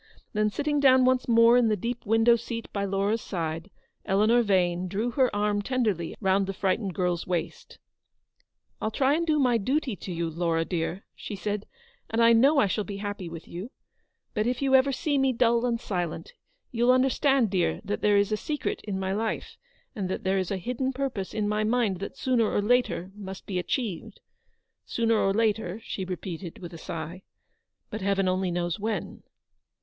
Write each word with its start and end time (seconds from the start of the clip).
Then 0.33 0.49
sitting 0.49 0.79
down 0.79 1.05
once 1.05 1.27
more 1.27 1.57
in 1.57 1.67
the 1.67 1.75
deep 1.77 2.07
window 2.07 2.35
seat 2.35 2.67
by 2.73 2.85
Laura's 2.85 3.21
side, 3.21 3.69
Eleanor 4.03 4.41
Vane 4.41 4.87
drew 4.87 5.11
her 5.11 5.29
arm 5.35 5.61
tenderly 5.61 6.15
round 6.19 6.47
the 6.47 6.55
frightened 6.55 6.95
girls 6.95 7.27
waist. 7.27 7.77
a 8.81 8.85
I'll 8.85 8.89
try 8.89 9.13
and 9.13 9.27
do 9.27 9.37
my 9.37 9.59
duty 9.59 9.95
to 9.97 10.11
you, 10.11 10.27
Laura, 10.27 10.65
dear/' 10.65 11.03
268 11.17 11.29
Eleanor's 11.29 11.33
victory. 11.35 11.35
she 11.35 11.35
said," 11.35 11.65
and 12.09 12.23
I 12.23 12.33
know 12.33 12.57
I 12.57 12.65
shall 12.65 12.83
be 12.83 12.97
happy 12.97 13.29
with 13.29 13.47
yon. 13.47 13.69
But 14.33 14.47
if 14.47 14.63
ever 14.63 14.89
you 14.89 14.91
see 14.91 15.17
me 15.19 15.33
dull 15.33 15.67
and 15.67 15.79
silent, 15.79 16.33
you'll 16.71 16.91
understand, 16.91 17.51
dear, 17.51 17.79
that 17.85 18.01
there 18.01 18.17
is 18.17 18.31
a 18.31 18.37
secret 18.37 18.81
in 18.83 18.99
my 18.99 19.13
life, 19.13 19.55
and 19.95 20.09
that 20.09 20.23
there 20.23 20.39
is 20.39 20.49
a 20.49 20.57
hidden 20.57 20.93
purpose 20.93 21.31
in 21.31 21.47
my 21.47 21.63
mind 21.63 21.99
that 21.99 22.17
sooner 22.17 22.51
or 22.51 22.59
later 22.63 23.11
must 23.15 23.45
be 23.45 23.59
achieved. 23.59 24.19
Sooner 24.83 25.19
or 25.19 25.31
later," 25.31 25.79
she 25.83 26.05
repeated, 26.05 26.57
with 26.57 26.73
a 26.73 26.79
sigh, 26.79 27.21
"but 27.91 28.01
Heaven 28.01 28.27
only 28.27 28.49
knows 28.49 28.79
when." 28.79 29.21